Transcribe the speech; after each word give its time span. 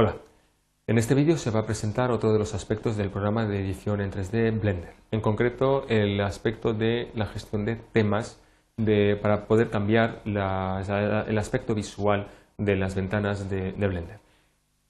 Hola, 0.00 0.16
en 0.86 0.96
este 0.96 1.14
vídeo 1.14 1.36
se 1.36 1.50
va 1.50 1.60
a 1.60 1.66
presentar 1.66 2.10
otro 2.10 2.32
de 2.32 2.38
los 2.38 2.54
aspectos 2.54 2.96
del 2.96 3.10
programa 3.10 3.44
de 3.44 3.60
edición 3.60 4.00
en 4.00 4.10
3D 4.10 4.58
Blender, 4.58 4.94
en 5.10 5.20
concreto 5.20 5.84
el 5.90 6.18
aspecto 6.22 6.72
de 6.72 7.10
la 7.14 7.26
gestión 7.26 7.66
de 7.66 7.76
temas 7.76 8.40
para 9.20 9.46
poder 9.46 9.68
cambiar 9.68 10.22
el 10.24 11.36
aspecto 11.36 11.74
visual 11.74 12.28
de 12.56 12.76
las 12.76 12.94
ventanas 12.94 13.50
de, 13.50 13.72
de 13.72 13.88
Blender. 13.88 14.20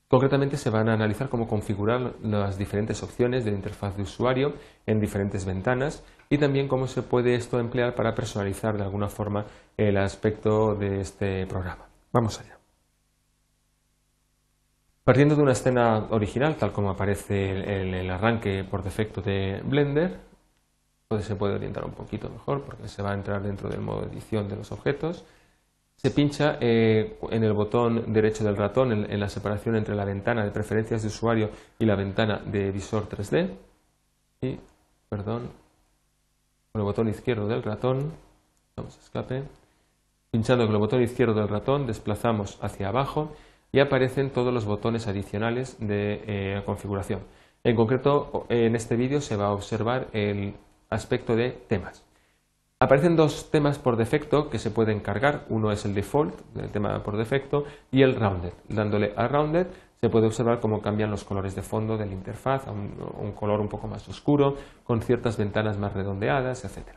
Concretamente 0.06 0.56
se 0.56 0.70
van 0.70 0.88
a 0.88 0.92
analizar 0.92 1.28
cómo 1.28 1.48
configurar 1.48 2.12
las 2.22 2.56
diferentes 2.56 3.02
opciones 3.02 3.44
de 3.44 3.50
la 3.50 3.56
interfaz 3.56 3.96
de 3.96 4.04
usuario 4.04 4.54
en 4.86 5.00
diferentes 5.00 5.44
ventanas 5.44 6.04
y 6.28 6.38
también 6.38 6.68
cómo 6.68 6.86
se 6.86 7.02
puede 7.02 7.34
esto 7.34 7.58
emplear 7.58 7.96
para 7.96 8.14
personalizar 8.14 8.76
de 8.76 8.84
alguna 8.84 9.08
forma 9.08 9.44
el 9.76 9.96
aspecto 9.96 10.76
de 10.76 11.00
este 11.00 11.48
programa. 11.48 11.88
Vamos 12.12 12.38
allá. 12.38 12.59
Partiendo 15.04 15.34
de 15.34 15.42
una 15.42 15.52
escena 15.52 16.06
original, 16.10 16.56
tal 16.56 16.72
como 16.72 16.90
aparece 16.90 17.80
en 17.80 17.94
el, 17.94 18.10
arranque 18.10 18.64
por 18.64 18.82
defecto 18.82 19.22
de 19.22 19.60
Blender, 19.64 20.18
pues 21.08 21.24
se 21.24 21.36
puede 21.36 21.54
orientar 21.54 21.84
un 21.84 21.92
poquito 21.92 22.28
mejor 22.28 22.62
porque 22.62 22.86
se 22.86 23.02
va 23.02 23.12
a 23.12 23.14
entrar 23.14 23.42
dentro 23.42 23.68
del 23.70 23.80
modo 23.80 24.04
edición 24.04 24.48
de 24.48 24.56
los 24.56 24.70
objetos. 24.72 25.24
Se 25.96 26.10
pincha 26.10 26.58
eh, 26.60 27.18
en 27.30 27.44
el 27.44 27.52
botón 27.52 28.12
derecho 28.12 28.44
del 28.44 28.56
ratón 28.56 28.92
en, 28.92 29.20
la 29.20 29.28
separación 29.28 29.76
entre 29.76 29.94
la 29.94 30.04
ventana 30.04 30.44
de 30.44 30.50
preferencias 30.50 31.02
de 31.02 31.08
usuario 31.08 31.50
y 31.78 31.86
la 31.86 31.96
ventana 31.96 32.38
de 32.44 32.70
visor 32.70 33.08
3D. 33.08 33.50
Y, 34.42 34.58
perdón, 35.08 35.50
con 36.72 36.80
el 36.80 36.84
botón 36.84 37.08
izquierdo 37.08 37.48
del 37.48 37.62
ratón, 37.62 38.12
vamos 38.76 38.96
a 38.96 39.00
escape, 39.00 39.44
pinchando 40.30 40.64
con 40.66 40.74
el 40.74 40.80
botón 40.80 41.02
izquierdo 41.02 41.34
del 41.34 41.48
ratón 41.48 41.86
desplazamos 41.86 42.58
hacia 42.62 42.88
abajo 42.88 43.32
y 43.72 43.80
aparecen 43.80 44.30
todos 44.30 44.52
los 44.52 44.64
botones 44.64 45.06
adicionales 45.06 45.76
de 45.80 46.22
eh, 46.26 46.62
configuración. 46.64 47.20
En 47.62 47.76
concreto, 47.76 48.46
en 48.48 48.74
este 48.74 48.96
vídeo 48.96 49.20
se 49.20 49.36
va 49.36 49.46
a 49.46 49.52
observar 49.52 50.08
el 50.12 50.54
aspecto 50.88 51.36
de 51.36 51.50
temas. 51.50 52.04
Aparecen 52.82 53.14
dos 53.14 53.50
temas 53.50 53.78
por 53.78 53.96
defecto 53.96 54.48
que 54.48 54.58
se 54.58 54.70
pueden 54.70 55.00
cargar. 55.00 55.44
Uno 55.50 55.70
es 55.70 55.84
el 55.84 55.94
default, 55.94 56.34
el 56.56 56.70
tema 56.70 57.02
por 57.02 57.18
defecto, 57.18 57.64
y 57.92 58.00
el 58.00 58.16
rounded. 58.16 58.54
Dándole 58.70 59.12
a 59.16 59.28
rounded 59.28 59.66
se 60.00 60.08
puede 60.08 60.26
observar 60.26 60.60
cómo 60.60 60.80
cambian 60.80 61.10
los 61.10 61.24
colores 61.24 61.54
de 61.54 61.60
fondo 61.60 61.98
de 61.98 62.06
la 62.06 62.12
interfaz 62.12 62.66
a 62.66 62.72
un, 62.72 63.32
color 63.32 63.60
un 63.60 63.68
poco 63.68 63.86
más 63.86 64.08
oscuro, 64.08 64.56
con 64.82 65.02
ciertas 65.02 65.36
ventanas 65.36 65.76
más 65.76 65.92
redondeadas, 65.92 66.64
etc. 66.64 66.88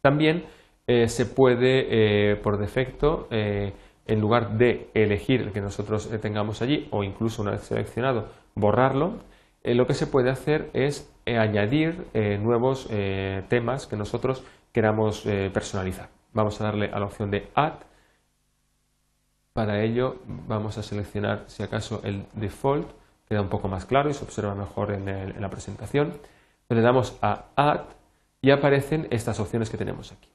También 0.00 0.46
eh, 0.86 1.08
se 1.08 1.26
puede, 1.26 2.30
eh, 2.32 2.36
por 2.36 2.56
defecto, 2.56 3.28
en 4.10 4.20
lugar 4.20 4.58
de 4.58 4.90
elegir 4.92 5.40
el 5.40 5.52
que 5.52 5.60
nosotros 5.60 6.12
eh, 6.12 6.18
tengamos 6.18 6.62
allí 6.62 6.88
o 6.90 7.04
incluso 7.04 7.42
una 7.42 7.52
vez 7.52 7.62
seleccionado 7.62 8.28
borrarlo, 8.56 9.14
eh, 9.62 9.74
lo 9.76 9.86
que 9.86 9.94
se 9.94 10.08
puede 10.08 10.30
hacer 10.30 10.68
es 10.72 11.08
eh, 11.26 11.38
añadir 11.38 12.08
nuevos 12.40 12.88
temas 13.48 13.86
que 13.86 13.96
nosotros 13.96 14.42
queramos 14.72 15.22
personalizar. 15.52 16.08
Vamos 16.32 16.60
a 16.60 16.64
darle 16.64 16.90
a 16.92 16.98
la 16.98 17.06
opción 17.06 17.30
de 17.30 17.48
Add. 17.54 17.74
Para 19.52 19.82
ello 19.82 20.16
vamos 20.26 20.76
a 20.78 20.82
seleccionar 20.82 21.44
si 21.46 21.62
acaso 21.62 22.00
el 22.02 22.26
default, 22.32 22.90
queda 23.28 23.42
un 23.42 23.48
poco 23.48 23.68
más 23.68 23.84
claro 23.84 24.10
y 24.10 24.14
se 24.14 24.24
observa 24.24 24.54
mejor 24.54 24.92
en, 24.92 25.08
en 25.08 25.40
la 25.40 25.50
presentación. 25.50 26.14
Le 26.68 26.80
damos 26.80 27.16
a 27.22 27.44
Add 27.54 27.82
y 28.40 28.50
aparecen 28.50 29.06
estas 29.10 29.38
opciones 29.38 29.70
que 29.70 29.76
tenemos 29.76 30.10
aquí. 30.10 30.30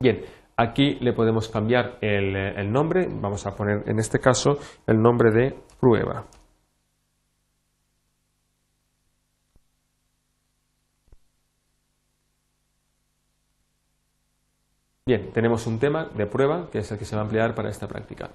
Bien, 0.00 0.22
Aquí 0.60 0.96
le 1.00 1.12
podemos 1.12 1.48
cambiar 1.48 1.98
el, 2.00 2.72
nombre, 2.72 3.06
vamos 3.08 3.46
a 3.46 3.54
poner 3.54 3.88
en 3.88 4.00
este 4.00 4.18
caso 4.18 4.58
el 4.88 5.00
nombre 5.00 5.30
de 5.30 5.56
prueba. 5.78 6.24
Bien, 15.06 15.30
tenemos 15.32 15.64
un 15.68 15.78
tema 15.78 16.06
de 16.06 16.26
prueba 16.26 16.68
que 16.72 16.80
es 16.80 16.90
el 16.90 16.98
que 16.98 17.04
se 17.04 17.14
va 17.14 17.22
a 17.22 17.24
emplear 17.26 17.54
para 17.54 17.70
esta 17.70 17.86
práctica. 17.86 18.30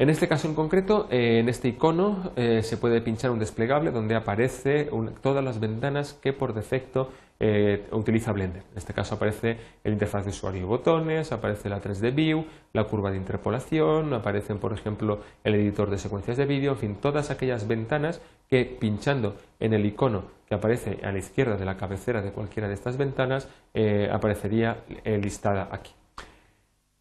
En 0.00 0.08
este 0.08 0.28
caso 0.28 0.48
en 0.48 0.54
concreto, 0.54 1.08
eh, 1.10 1.40
en 1.40 1.50
este 1.50 1.68
icono 1.68 2.32
eh, 2.34 2.62
se 2.62 2.78
puede 2.78 3.02
pinchar 3.02 3.32
un 3.32 3.38
desplegable 3.38 3.90
donde 3.90 4.14
aparece 4.14 4.88
todas 5.20 5.44
las 5.44 5.60
ventanas 5.60 6.14
que 6.14 6.32
por 6.32 6.54
defecto 6.54 7.10
eh, 7.38 7.86
utiliza 7.92 8.32
Blender. 8.32 8.62
En 8.72 8.78
este 8.78 8.94
caso 8.94 9.16
aparece 9.16 9.58
el 9.84 9.92
interfaz 9.92 10.24
de 10.24 10.30
usuario 10.30 10.62
y 10.62 10.64
botones, 10.64 11.32
aparece 11.32 11.68
la 11.68 11.82
3D 11.82 12.14
View, 12.14 12.46
la 12.72 12.84
curva 12.84 13.10
de 13.10 13.18
interpolación, 13.18 14.14
aparecen 14.14 14.58
por 14.58 14.72
ejemplo 14.72 15.20
el 15.44 15.54
editor 15.56 15.90
de 15.90 15.98
secuencias 15.98 16.38
de 16.38 16.46
vídeo, 16.46 16.72
en 16.72 16.78
fin, 16.78 16.96
todas 16.98 17.30
aquellas 17.30 17.68
ventanas 17.68 18.22
que 18.48 18.64
pinchando 18.64 19.36
en 19.58 19.74
el 19.74 19.84
icono 19.84 20.22
que 20.48 20.54
aparece 20.54 21.00
a 21.04 21.12
la 21.12 21.18
izquierda 21.18 21.58
de 21.58 21.66
la 21.66 21.76
cabecera 21.76 22.22
de 22.22 22.32
cualquiera 22.32 22.68
de 22.68 22.74
estas 22.74 22.96
ventanas 22.96 23.50
aparecería 24.10 24.78
listada 25.04 25.68
aquí. 25.70 25.92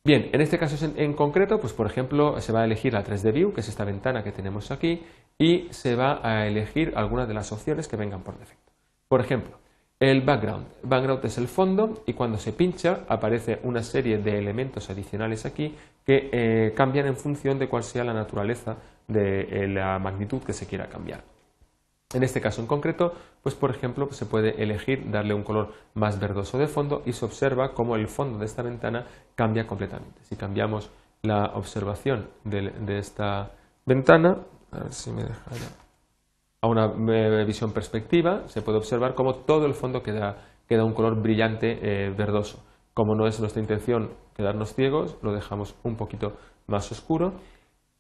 Bien, 0.04 0.30
en 0.32 0.42
este 0.42 0.58
caso 0.58 0.92
en, 0.96 1.14
concreto, 1.14 1.60
pues 1.60 1.74
por 1.74 1.86
ejemplo, 1.86 2.40
se 2.42 2.52
va 2.52 2.62
a 2.62 2.66
elegir 2.66 2.94
la 2.94 3.04
3D 3.04 3.34
View, 3.34 3.54
que 3.54 3.62
es 3.62 3.68
esta 3.68 3.84
ventana 3.84 4.24
que 4.24 4.32
tenemos 4.32 4.72
aquí, 4.72 5.04
y 5.38 5.68
se 5.72 5.96
va 5.96 6.22
a 6.24 6.48
elegir 6.48 6.94
algunas 6.96 7.28
de 7.28 7.34
las 7.34 7.52
opciones 7.52 7.88
que 7.88 7.98
vengan 7.98 8.24
por 8.24 8.40
defecto. 8.40 8.72
Por 9.08 9.20
ejemplo, 9.22 9.58
el 10.00 10.22
background. 10.22 10.68
Background 10.84 11.26
es 11.26 11.38
el 11.38 11.50
fondo 11.50 12.04
y 12.06 12.14
cuando 12.14 12.38
se 12.38 12.54
pincha 12.54 13.02
aparece 13.10 13.60
una 13.64 13.84
serie 13.84 14.18
de 14.18 14.38
elementos 14.38 14.90
adicionales 14.90 15.46
aquí 15.46 15.76
que 16.06 16.30
eh, 16.32 16.74
cambian 16.74 17.08
en 17.08 17.18
función 17.18 17.60
de 17.60 17.68
cuál 17.68 17.84
sea 17.84 18.06
la 18.06 18.14
naturaleza 18.14 18.78
de 19.08 19.42
eh, 19.42 19.68
la 19.68 20.00
magnitud 20.00 20.42
que 20.42 20.54
se 20.54 20.66
quiera 20.66 20.88
cambiar. 20.88 21.24
En 22.12 22.24
este 22.24 22.42
caso 22.42 22.60
en 22.60 22.66
concreto, 22.66 23.14
pues 23.44 23.54
por 23.54 23.70
ejemplo, 23.70 24.12
se 24.12 24.26
puede 24.26 24.64
elegir 24.64 25.12
darle 25.12 25.36
un 25.36 25.44
color 25.44 25.74
más 25.94 26.20
verdoso 26.20 26.58
de 26.58 26.66
fondo 26.66 27.04
y 27.06 27.14
se 27.14 27.24
observa 27.24 27.74
cómo 27.76 27.96
el 27.96 28.08
fondo 28.08 28.40
de 28.40 28.46
esta 28.46 28.64
ventana 28.64 29.06
cambia 29.36 29.68
completamente. 29.68 30.20
Si 30.24 30.36
cambiamos 30.36 30.90
la 31.22 31.52
observación 31.54 32.28
de, 32.44 32.98
esta 32.98 33.52
ventana, 33.86 34.38
a 34.72 34.80
ver 34.80 34.92
si 34.92 35.12
me 35.12 35.24
deja 35.24 35.52
a 36.62 36.68
una 36.68 36.92
eh, 37.14 37.46
visión 37.46 37.74
perspectiva, 37.74 38.48
se 38.48 38.64
puede 38.64 38.80
observar 38.80 39.14
cómo 39.14 39.36
todo 39.36 39.68
el 39.68 39.76
fondo 39.76 40.02
queda, 40.02 40.38
un 40.84 40.94
color 40.94 41.22
brillante 41.22 41.78
eh, 41.82 42.10
verdoso. 42.10 42.66
Como 42.96 43.14
no 43.14 43.28
es 43.28 43.40
nuestra 43.40 43.62
intención 43.62 44.10
quedarnos 44.36 44.74
ciegos, 44.74 45.16
lo 45.22 45.32
dejamos 45.32 45.76
un 45.84 45.96
poquito 45.96 46.34
más 46.66 46.92
oscuro 46.92 47.34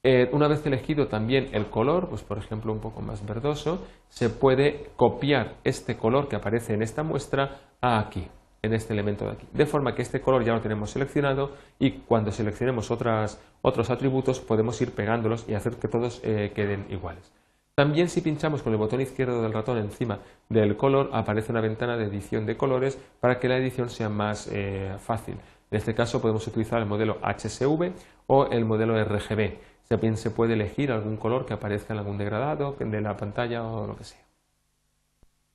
eh, 0.01 0.29
una 0.31 0.47
vez 0.47 0.65
elegido 0.65 1.07
también 1.07 1.49
el 1.51 1.65
color, 1.65 2.07
pues 2.07 2.21
por 2.21 2.37
ejemplo 2.37 2.71
un 2.71 2.79
poco 2.79 3.01
más 3.01 3.25
verdoso, 3.25 3.85
se 4.07 4.29
puede 4.29 4.91
copiar 4.95 5.55
este 5.65 5.97
color 5.97 6.29
que 6.29 6.37
aparece 6.37 6.73
en 6.73 6.81
esta 6.81 7.03
muestra 7.03 7.59
a 7.81 7.99
aquí, 7.99 8.25
en 8.61 8.73
este 8.73 8.93
elemento 8.93 9.25
de 9.25 9.31
aquí. 9.31 9.47
De 9.51 9.65
forma 9.65 9.95
que 9.95 10.01
este 10.01 10.21
color 10.21 10.45
ya 10.45 10.53
lo 10.53 10.61
tenemos 10.61 10.91
seleccionado 10.91 11.51
y 11.79 11.91
cuando 11.91 12.31
seleccionemos 12.31 12.91
otros 12.91 13.89
atributos 13.89 14.39
podemos 14.39 14.79
ir 14.81 14.91
pegándolos 14.91 15.43
y 15.49 15.53
hacer 15.53 15.75
que 15.75 15.89
todos 15.89 16.21
eh, 16.23 16.53
queden 16.55 16.85
iguales. 16.89 17.33
También 17.75 18.07
si 18.09 18.21
pinchamos 18.21 18.61
con 18.61 18.71
el 18.71 18.79
botón 18.79 19.01
izquierdo 19.01 19.41
del 19.41 19.53
ratón 19.53 19.77
encima 19.77 20.19
del 20.47 20.77
color 20.77 21.09
aparece 21.11 21.51
una 21.51 21.61
ventana 21.61 21.97
de 21.97 22.05
edición 22.05 22.45
de 22.45 22.55
colores 22.55 22.97
para 23.19 23.39
que 23.39 23.49
la 23.49 23.57
edición 23.57 23.89
sea 23.89 24.07
más 24.07 24.49
eh, 24.51 24.95
fácil. 24.99 25.35
En 25.71 25.77
este 25.77 25.93
caso 25.93 26.21
podemos 26.21 26.47
utilizar 26.47 26.79
el 26.79 26.85
modelo 26.85 27.17
HSV 27.21 27.91
o 28.27 28.47
el 28.47 28.65
modelo 28.65 29.01
RGB 29.03 29.57
también 29.89 30.17
se 30.17 30.29
puede 30.29 30.53
elegir 30.53 30.91
algún 30.91 31.17
color 31.17 31.45
que 31.45 31.53
aparezca 31.53 31.93
en 31.93 31.99
algún 31.99 32.17
degradado 32.17 32.75
de 32.79 33.01
la 33.01 33.17
pantalla 33.17 33.63
o 33.63 33.87
lo 33.87 33.97
que 33.97 34.03
sea. 34.03 34.21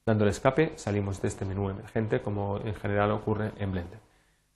Dando 0.05 0.25
el 0.25 0.31
escape 0.31 0.73
salimos 0.77 1.23
de 1.23 1.29
este 1.29 1.45
menú 1.45 1.71
emergente 1.71 2.21
como 2.21 2.59
en 2.59 2.75
general 2.75 3.13
ocurre 3.13 3.53
en 3.59 3.73
Blender. 3.73 4.01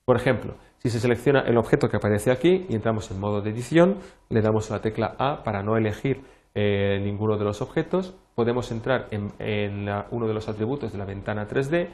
Por 0.04 0.16
ejemplo, 0.16 0.54
si 0.78 0.90
se 0.90 1.00
selecciona 1.00 1.40
el 1.42 1.56
objeto 1.56 1.88
que 1.88 1.96
aparece 1.96 2.30
aquí 2.30 2.66
y 2.68 2.74
entramos 2.74 3.10
en 3.10 3.20
modo 3.20 3.40
de 3.40 3.50
edición, 3.50 3.98
le 4.28 4.42
damos 4.42 4.68
la 4.68 4.80
tecla 4.80 5.14
A 5.16 5.44
para 5.44 5.62
no 5.62 5.76
elegir 5.76 6.22
eh, 6.54 7.00
ninguno 7.02 7.38
de 7.38 7.44
los 7.44 7.62
objetos, 7.62 8.14
podemos 8.34 8.70
entrar 8.72 9.06
en, 9.12 9.88
uno 10.10 10.26
de 10.26 10.34
los 10.34 10.48
atributos 10.48 10.90
de 10.90 10.98
la 10.98 11.04
ventana 11.04 11.46
3D 11.46 11.88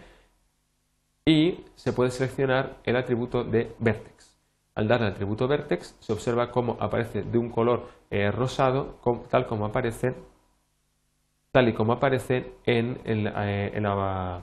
y 1.26 1.64
se 1.74 1.92
puede 1.92 2.10
seleccionar 2.10 2.78
el 2.84 2.96
atributo 2.96 3.44
de 3.44 3.74
Vertex. 3.78 4.33
Al 4.74 4.88
darle 4.88 5.06
al 5.06 5.12
atributo 5.12 5.46
vertex 5.46 5.94
se 6.00 6.12
observa 6.12 6.50
cómo 6.50 6.76
aparece 6.80 7.22
de 7.22 7.38
un 7.38 7.50
color 7.50 7.88
eh, 8.10 8.30
rosado 8.30 8.98
tal 9.30 9.46
como 9.46 9.66
aparece 9.66 10.14
tal 11.52 11.68
y 11.68 11.72
como 11.72 11.92
aparece 11.92 12.54
en, 12.66 13.00
eh, 13.04 13.80
la, 13.80 14.42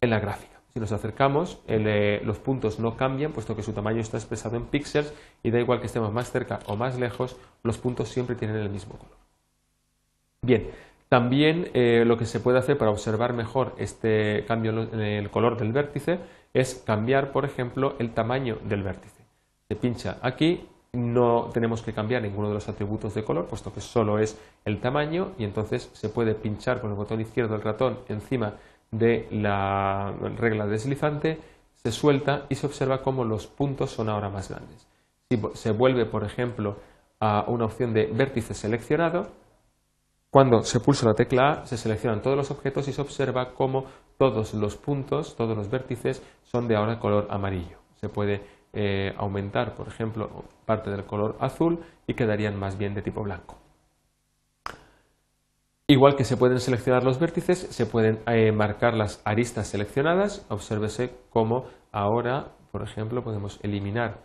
gráfica. 0.00 0.58
Si 0.72 0.80
nos 0.80 0.90
acercamos, 0.90 1.60
eh, 1.66 2.22
los 2.24 2.38
puntos 2.38 2.78
no 2.78 2.96
cambian, 2.96 3.32
puesto 3.32 3.54
que 3.54 3.62
su 3.62 3.74
tamaño 3.74 4.00
está 4.00 4.16
expresado 4.16 4.56
en 4.56 4.64
píxeles 4.64 5.12
y 5.42 5.50
da 5.50 5.60
igual 5.60 5.80
que 5.80 5.86
estemos 5.86 6.10
más 6.10 6.30
cerca 6.30 6.60
o 6.64 6.76
más 6.76 6.98
lejos, 6.98 7.36
los 7.62 7.76
puntos 7.76 8.08
siempre 8.08 8.36
tienen 8.36 8.56
el 8.56 8.70
mismo 8.70 8.96
color. 8.96 9.18
Bien, 10.40 10.70
también 11.12 11.70
lo 12.08 12.16
que 12.16 12.24
se 12.24 12.40
puede 12.40 12.58
hacer 12.58 12.78
para 12.78 12.90
observar 12.90 13.34
mejor 13.34 13.74
este 13.76 14.46
cambio 14.48 14.88
en 14.90 14.98
el 14.98 15.28
color 15.28 15.58
del 15.58 15.70
vértice 15.70 16.18
es 16.54 16.82
cambiar, 16.86 17.32
por 17.32 17.44
ejemplo, 17.44 17.96
el 17.98 18.14
tamaño 18.14 18.56
del 18.64 18.82
vértice. 18.82 19.22
Se 19.68 19.76
pincha 19.76 20.16
aquí 20.22 20.66
no 20.94 21.50
tenemos 21.52 21.82
que 21.82 21.92
cambiar 21.92 22.22
ninguno 22.22 22.48
de 22.48 22.54
los 22.54 22.66
atributos 22.70 23.12
de 23.12 23.24
color, 23.24 23.44
puesto 23.44 23.74
que 23.74 23.82
solo 23.82 24.18
es 24.18 24.38
el 24.64 24.80
tamaño 24.80 25.32
y 25.36 25.44
entonces 25.44 25.90
se 25.92 26.08
puede 26.08 26.34
pinchar 26.34 26.80
con 26.80 26.88
el 26.88 26.96
botón 26.96 27.20
izquierdo 27.20 27.52
del 27.52 27.62
ratón 27.62 27.98
encima 28.08 28.54
de 28.90 29.28
la 29.30 30.14
regla 30.38 30.66
deslizante, 30.66 31.38
se 31.74 31.92
suelta 31.92 32.46
y 32.48 32.54
se 32.54 32.66
observa 32.66 33.02
cómo 33.02 33.26
los 33.26 33.46
puntos 33.46 33.90
son 33.90 34.08
ahora 34.08 34.30
más 34.30 34.48
grandes. 34.48 34.86
Si 35.28 35.38
se 35.60 35.72
vuelve, 35.72 36.06
por 36.06 36.24
ejemplo, 36.24 36.76
a 37.20 37.44
una 37.48 37.66
opción 37.66 37.92
de 37.92 38.06
vértice 38.06 38.54
seleccionado, 38.54 39.41
cuando 40.32 40.62
se 40.62 40.80
pulsa 40.80 41.06
la 41.06 41.12
tecla 41.12 41.50
A 41.50 41.66
se 41.66 41.76
seleccionan 41.76 42.22
todos 42.22 42.38
los 42.38 42.50
objetos 42.50 42.88
y 42.88 42.92
se 42.94 43.02
observa 43.02 43.52
cómo 43.52 43.84
todos 44.16 44.54
los 44.54 44.76
puntos, 44.76 45.36
todos 45.36 45.54
los 45.54 45.68
vértices 45.68 46.22
son 46.42 46.66
de 46.68 46.74
ahora 46.74 46.98
color 46.98 47.26
amarillo. 47.28 47.76
Se 47.96 48.08
puede 48.08 48.42
eh, 48.72 49.12
aumentar, 49.18 49.74
por 49.74 49.88
ejemplo, 49.88 50.44
parte 50.64 50.90
del 50.90 51.04
color 51.04 51.36
azul 51.38 51.80
y 52.06 52.14
quedarían 52.14 52.58
más 52.58 52.78
bien 52.78 52.94
de 52.94 53.02
tipo 53.02 53.22
blanco. 53.22 53.58
Igual 55.86 56.16
que 56.16 56.24
se 56.24 56.38
pueden 56.38 56.60
seleccionar 56.60 57.04
los 57.04 57.20
vértices, 57.20 57.58
se 57.58 57.84
pueden 57.84 58.20
eh, 58.26 58.52
marcar 58.52 58.94
las 58.94 59.20
aristas 59.26 59.66
seleccionadas. 59.66 60.46
Obsérvese 60.48 61.14
cómo 61.28 61.66
ahora, 61.92 62.52
por 62.70 62.82
ejemplo, 62.82 63.22
podemos 63.22 63.60
eliminar 63.62 64.22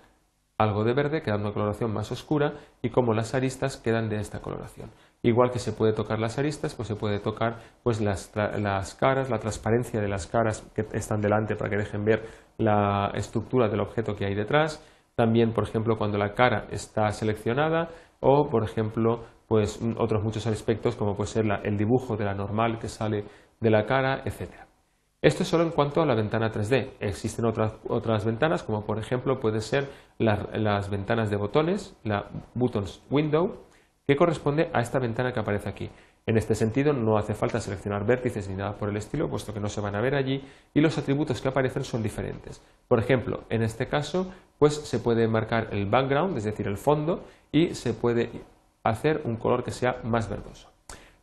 algo 0.58 0.86
de 0.86 0.94
verde, 0.94 1.22
quedando 1.22 1.48
una 1.48 1.54
coloración 1.54 1.94
más 1.94 2.14
oscura, 2.14 2.54
y 2.82 2.92
cómo 2.92 3.14
las 3.14 3.36
aristas 3.36 3.76
quedan 3.76 4.08
de 4.08 4.22
esta 4.22 4.40
coloración. 4.40 4.90
Igual 5.24 5.52
que 5.52 5.60
se 5.60 5.72
puede 5.72 5.94
tocar 5.94 6.20
las 6.20 6.38
aristas, 6.38 6.76
pues 6.76 6.88
se 6.88 6.96
puede 6.96 7.20
tocar 7.20 7.58
pues 7.84 8.00
las, 8.02 8.32
las, 8.36 8.96
caras, 8.96 9.30
la 9.30 9.40
transparencia 9.40 10.00
de 10.00 10.08
las 10.08 10.28
caras 10.28 10.64
que 10.76 10.86
están 10.94 11.22
delante 11.22 11.56
para 11.56 11.70
que 11.70 11.78
dejen 11.78 12.06
ver 12.06 12.26
la 12.58 13.12
estructura 13.16 13.68
del 13.68 13.80
objeto 13.80 14.16
que 14.16 14.26
hay 14.26 14.36
detrás. 14.36 14.84
También, 15.16 15.54
por 15.54 15.64
ejemplo, 15.64 15.98
cuando 15.98 16.18
la 16.18 16.34
cara 16.34 16.68
está 16.72 17.12
seleccionada 17.12 17.90
o, 18.20 18.50
por 18.50 18.64
ejemplo, 18.64 19.24
pues 19.48 19.80
otros 19.98 20.24
muchos 20.24 20.46
aspectos 20.46 20.96
como 20.96 21.16
puede 21.16 21.30
ser 21.30 21.46
el 21.64 21.78
dibujo 21.78 22.16
de 22.16 22.26
la 22.26 22.36
normal 22.36 22.78
que 22.80 22.88
sale 22.88 23.26
de 23.60 23.70
la 23.70 23.86
cara, 23.86 24.22
etc. 24.26 24.52
Esto 25.22 25.44
es 25.44 25.50
solo 25.50 25.64
en 25.64 25.72
cuanto 25.72 26.02
a 26.02 26.06
la 26.06 26.14
ventana 26.14 26.52
3D. 26.52 26.92
Existen 27.00 27.46
otras, 27.46 27.74
otras 27.88 28.24
ventanas, 28.24 28.62
como 28.62 28.86
por 28.86 29.00
ejemplo 29.00 29.40
puede 29.40 29.62
ser 29.62 29.90
las 30.20 30.90
ventanas 30.90 31.32
de 31.32 31.38
botones, 31.38 31.98
la 32.04 32.28
Buttons 32.54 33.02
Window, 33.10 33.67
que 34.08 34.16
corresponde 34.16 34.70
a 34.72 34.80
esta 34.80 35.00
ventana 35.00 35.34
que 35.34 35.42
aparece 35.42 35.68
aquí. 35.68 35.90
En 36.26 36.38
este 36.38 36.56
sentido, 36.56 36.94
no 36.94 37.18
hace 37.18 37.34
falta 37.34 37.60
seleccionar 37.60 38.06
vértices 38.06 38.48
ni 38.48 38.56
nada 38.56 38.78
por 38.78 38.88
el 38.88 38.96
estilo, 38.96 39.30
puesto 39.30 39.54
que 39.54 39.60
no 39.60 39.68
se 39.68 39.82
van 39.82 39.96
a 39.96 40.02
ver 40.02 40.16
allí 40.16 40.44
y 40.74 40.80
los 40.80 40.98
atributos 40.98 41.42
que 41.42 41.50
aparecen 41.50 41.84
son 41.84 42.02
diferentes. 42.04 42.62
Por 42.88 43.00
ejemplo, 43.00 43.44
en 43.50 43.64
este 43.64 43.88
caso, 43.88 44.32
pues 44.60 44.76
se 44.76 45.00
puede 45.00 45.28
marcar 45.28 45.68
el 45.72 45.86
background, 45.88 46.38
es 46.38 46.46
decir, 46.46 46.68
el 46.68 46.78
fondo, 46.78 47.26
y 47.52 47.76
se 47.76 47.94
puede 47.94 48.30
hacer 48.84 49.22
un 49.26 49.36
color 49.36 49.66
que 49.66 49.72
sea 49.72 50.00
más 50.04 50.30
verdoso. 50.30 50.72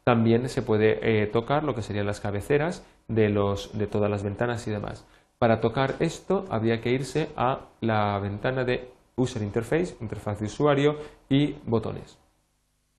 También 0.04 0.50
se 0.50 0.60
puede 0.60 1.22
eh, 1.22 1.26
tocar 1.26 1.64
lo 1.64 1.74
que 1.74 1.80
serían 1.80 2.06
las 2.06 2.20
cabeceras 2.20 2.84
de, 3.08 3.30
los, 3.30 3.76
de 3.78 3.86
todas 3.86 4.10
las 4.10 4.22
ventanas 4.22 4.66
y 4.66 4.70
demás. 4.70 5.06
Para 5.38 5.60
tocar 5.60 5.94
esto 6.00 6.44
habría 6.50 6.82
que 6.82 6.90
irse 6.90 7.30
a 7.36 7.60
la 7.80 8.18
ventana 8.18 8.64
de 8.64 8.90
User 9.16 9.42
Interface, 9.42 9.96
interfaz 10.00 10.40
de 10.40 10.46
usuario 10.46 10.98
y 11.30 11.56
botones. 11.64 12.23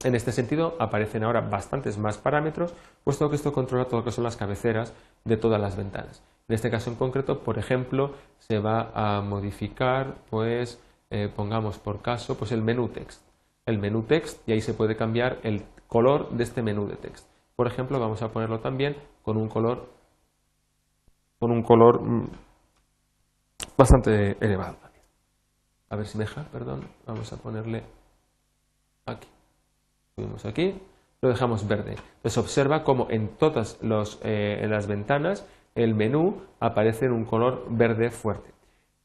En 0.05 0.15
este 0.15 0.31
sentido 0.31 0.75
aparecen 0.79 1.23
ahora 1.23 1.41
bastantes 1.41 1.97
más 1.97 2.17
parámetros, 2.17 2.73
puesto 3.03 3.29
que 3.29 3.35
esto 3.35 3.51
controla 3.51 3.85
todo 3.85 3.99
lo 3.99 4.05
que 4.05 4.11
son 4.11 4.23
las 4.23 4.37
cabeceras 4.37 4.93
de 5.25 5.35
todas 5.35 5.59
las 5.59 5.75
ventanas. 5.75 6.23
En 6.47 6.55
este 6.55 6.69
caso 6.69 6.91
en 6.91 6.95
concreto, 6.95 7.39
por 7.39 7.57
ejemplo, 7.57 8.11
se 8.37 8.59
va 8.59 8.91
a 8.93 9.21
modificar, 9.21 10.15
pues, 10.29 10.79
eh, 11.09 11.29
pongamos 11.35 11.79
por 11.79 12.01
caso, 12.01 12.37
pues 12.37 12.51
el 12.51 12.61
menú 12.61 12.89
text 12.89 13.25
el 13.65 13.79
menú 13.79 14.03
text 14.03 14.47
y 14.47 14.53
ahí 14.53 14.61
se 14.61 14.73
puede 14.73 14.95
cambiar 14.95 15.39
el 15.43 15.65
color 15.87 16.29
de 16.29 16.43
este 16.43 16.61
menú 16.61 16.87
de 16.87 16.95
text. 16.95 17.27
Por 17.55 17.67
ejemplo, 17.67 17.99
vamos 17.99 18.21
a 18.21 18.29
ponerlo 18.29 18.59
también 18.59 18.95
con 19.23 19.37
un 19.37 19.49
color 19.49 19.89
con 21.39 21.51
un 21.51 21.63
color 21.63 22.01
mm, 22.01 22.29
bastante 23.77 24.37
elevado. 24.39 24.77
A 25.89 25.95
ver 25.95 26.07
si 26.07 26.17
me 26.17 26.23
deja, 26.23 26.43
perdón. 26.51 26.87
Vamos 27.05 27.31
a 27.33 27.37
ponerle 27.37 27.83
aquí. 29.05 29.27
Subimos 30.17 30.45
aquí, 30.45 30.81
lo 31.21 31.29
dejamos 31.29 31.67
verde. 31.67 31.95
Entonces 32.15 32.37
observa 32.37 32.83
cómo 32.83 33.07
en 33.09 33.27
todas 33.27 33.77
los, 33.81 34.19
eh, 34.23 34.59
en 34.61 34.71
las 34.71 34.87
ventanas 34.87 35.45
el 35.75 35.93
menú 35.93 36.41
aparece 36.61 37.05
en 37.05 37.11
un 37.11 37.25
color 37.25 37.65
verde 37.69 38.11
fuerte. 38.11 38.51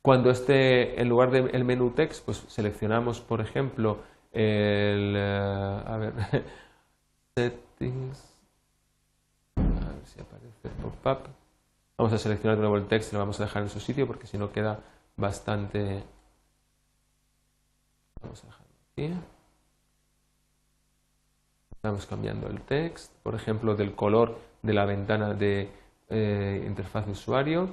Cuando 0.02 0.30
esté 0.30 1.00
en 1.00 1.08
lugar 1.08 1.30
del 1.30 1.64
menú 1.64 1.90
text, 1.90 2.24
pues 2.24 2.44
seleccionamos, 2.48 3.20
por 3.20 3.40
ejemplo, 3.40 3.98
el, 4.32 5.14
eh, 5.16 5.82
a 5.84 5.96
ver, 5.96 6.14
settings, 7.36 8.24
a 9.56 9.60
ver 9.60 10.06
si 10.06 10.20
aparece 10.20 10.68
pop-up. 10.80 11.28
Vamos 11.98 12.12
a 12.12 12.18
seleccionar 12.18 12.56
de 12.56 12.62
nuevo 12.62 12.76
el 12.76 12.86
texto 12.86 13.10
y 13.10 13.14
lo 13.14 13.20
vamos 13.20 13.40
a 13.40 13.44
dejar 13.44 13.64
en 13.64 13.68
su 13.68 13.80
sitio 13.80 14.06
porque 14.06 14.26
si 14.26 14.38
no 14.38 14.52
queda 14.52 14.78
bastante... 15.16 16.04
Vamos 18.22 18.44
a 18.44 18.46
dejarlo 18.46 18.74
aquí. 18.92 19.39
Estamos 21.80 22.04
cambiando 22.04 22.46
el 22.48 22.60
texto, 22.60 23.14
por 23.22 23.34
ejemplo, 23.34 23.74
del 23.74 23.94
color 23.94 24.36
de 24.60 24.74
la 24.74 24.84
ventana 24.84 25.32
de 25.32 25.70
eh, 26.10 26.62
interfaz 26.66 27.06
de 27.06 27.12
usuario. 27.12 27.70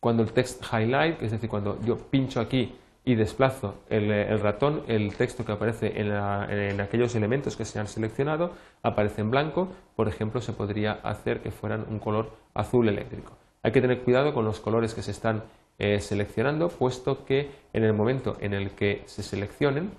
Cuando 0.00 0.22
el 0.22 0.32
text 0.32 0.62
highlight, 0.70 1.22
es 1.22 1.30
decir, 1.30 1.48
cuando 1.48 1.80
yo 1.82 1.96
pincho 1.96 2.40
aquí 2.40 2.74
y 3.06 3.14
desplazo 3.14 3.76
el, 3.88 4.38
ratón, 4.38 4.82
el 4.86 5.14
texto 5.14 5.46
que 5.46 5.52
aparece 5.52 5.98
en, 5.98 6.78
aquellos 6.78 7.14
elementos 7.14 7.56
que 7.56 7.64
se 7.64 7.78
han 7.78 7.88
seleccionado 7.88 8.52
aparece 8.82 9.22
en 9.22 9.30
blanco, 9.30 9.68
por 9.96 10.08
ejemplo, 10.08 10.42
se 10.42 10.52
podría 10.52 11.00
hacer 11.02 11.40
que 11.40 11.50
fueran 11.50 11.86
un 11.88 12.00
color 12.00 12.30
azul 12.52 12.86
eléctrico. 12.86 13.32
Hay 13.62 13.72
que 13.72 13.80
tener 13.80 14.02
cuidado 14.02 14.34
con 14.34 14.44
los 14.44 14.60
colores 14.60 14.92
que 14.92 15.00
se 15.00 15.12
están 15.12 15.42
eh, 15.78 16.00
seleccionando, 16.00 16.68
puesto 16.68 17.24
que 17.24 17.50
en 17.72 17.84
el 17.84 17.94
momento 17.94 18.36
en 18.40 18.52
el 18.52 18.72
que 18.72 19.04
se 19.06 19.22
seleccionen, 19.22 19.90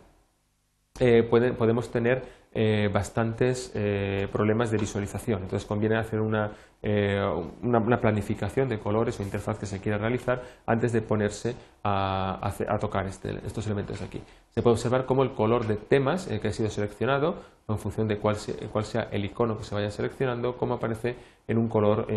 eh, 0.99 1.23
podemos 1.23 1.91
tener 1.91 2.38
eh, 2.51 2.89
bastantes 2.91 3.71
eh, 3.75 4.27
problemas 4.31 4.71
de 4.71 4.77
visualización. 4.77 5.43
Entonces 5.43 5.67
conviene 5.67 5.97
hacer 5.97 6.19
una, 6.19 6.51
planificación 8.01 8.69
de 8.69 8.79
colores 8.79 9.19
o 9.19 9.23
interfaz 9.23 9.59
que 9.59 9.67
se 9.67 9.79
quiera 9.79 9.99
realizar 9.99 10.41
antes 10.65 10.91
de 10.91 11.01
ponerse 11.01 11.55
a, 11.83 12.53
tocar 12.79 13.05
este, 13.05 13.39
estos 13.45 13.65
elementos 13.67 14.01
aquí. 14.01 14.21
Se 14.49 14.63
puede 14.63 14.73
observar 14.73 15.05
cómo 15.05 15.23
el 15.23 15.33
color 15.33 15.67
de 15.67 15.75
temas 15.75 16.25
que 16.25 16.47
ha 16.47 16.51
sido 16.51 16.69
seleccionado, 16.69 17.35
en 17.67 17.77
función 17.77 18.07
de 18.07 18.17
cuál 18.17 18.35
sea, 18.35 19.07
el 19.11 19.25
icono 19.25 19.57
que 19.57 19.63
se 19.63 19.75
vaya 19.75 19.91
seleccionando, 19.91 20.57
cómo 20.57 20.75
aparece 20.75 21.17
en 21.47 21.59
un 21.59 21.67
color 21.67 22.07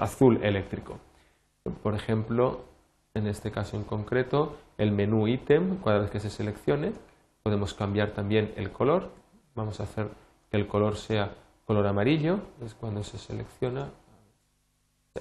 azul 0.00 0.40
eléctrico. 0.42 0.98
Por 1.82 1.94
ejemplo, 1.94 2.64
en 3.14 3.26
este 3.26 3.50
caso 3.50 3.76
en 3.76 3.84
concreto, 3.84 4.56
el 4.78 4.90
menú 4.90 5.28
ítem, 5.28 5.76
cada 5.76 6.00
vez 6.00 6.10
que 6.10 6.18
se 6.18 6.30
seleccione, 6.30 6.92
Podemos 7.42 7.74
cambiar 7.74 8.10
también 8.10 8.52
el 8.56 8.70
color. 8.70 9.10
Vamos 9.54 9.80
a 9.80 9.84
hacer 9.84 10.08
que 10.50 10.56
el 10.56 10.66
color 10.66 10.96
sea 10.96 11.34
color 11.64 11.86
amarillo. 11.86 12.40
Es 12.64 12.74
cuando 12.74 13.02
se 13.02 13.18
selecciona. 13.18 13.90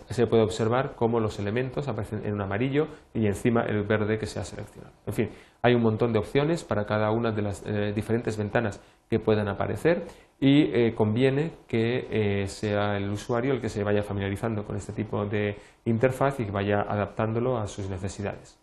Se 0.09 0.25
puede 0.25 0.43
observar 0.43 0.95
cómo 0.95 1.19
los 1.19 1.37
elementos 1.39 1.87
aparecen 1.87 2.25
en 2.25 2.33
un 2.33 2.41
amarillo 2.41 2.87
y 3.13 3.27
encima 3.27 3.63
el 3.63 3.83
verde 3.83 4.17
que 4.17 4.25
se 4.25 4.39
ha 4.39 4.45
seleccionado. 4.45 4.93
En 5.05 5.13
fin, 5.13 5.29
hay 5.61 5.73
un 5.75 5.81
montón 5.81 6.13
de 6.13 6.19
opciones 6.19 6.63
para 6.63 6.85
cada 6.85 7.11
una 7.11 7.31
de 7.31 7.41
las 7.41 7.63
eh, 7.65 7.91
diferentes 7.93 8.37
ventanas 8.37 8.79
que 9.09 9.19
puedan 9.19 9.49
aparecer 9.49 10.07
y 10.39 10.63
eh, 10.73 10.93
conviene 10.95 11.51
que 11.67 12.07
eh, 12.09 12.47
sea 12.47 12.97
el 12.97 13.09
usuario 13.11 13.53
el 13.53 13.61
que 13.61 13.69
se 13.69 13.83
vaya 13.83 14.01
familiarizando 14.01 14.65
con 14.65 14.75
este 14.75 14.91
tipo 14.91 15.25
de 15.25 15.57
interfaz 15.85 16.39
y 16.39 16.45
que 16.45 16.51
vaya 16.51 16.81
adaptándolo 16.81 17.57
a 17.57 17.67
sus 17.67 17.89
necesidades. 17.89 18.57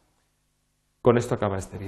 Con 1.00 1.18
esto 1.18 1.36
acaba 1.36 1.56
este 1.56 1.78
vídeo. 1.78 1.86